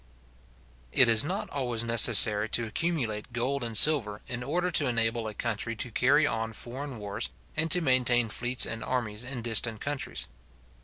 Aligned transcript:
It 0.91 1.07
is 1.07 1.23
not 1.23 1.47
always 1.51 1.83
necessary 1.83 2.49
to 2.49 2.65
accumulate 2.65 3.31
gold 3.31 3.63
and 3.63 3.77
silver, 3.77 4.21
in 4.25 4.41
order 4.41 4.71
to 4.71 4.87
enable 4.87 5.27
a 5.27 5.35
country 5.35 5.75
to 5.75 5.91
carry 5.91 6.25
on 6.25 6.53
foreign 6.53 6.97
wars, 6.97 7.29
and 7.55 7.69
to 7.69 7.81
maintain 7.81 8.29
fleets 8.29 8.65
and 8.65 8.83
armies 8.83 9.23
in 9.23 9.43
distant 9.43 9.79
countries. 9.79 10.27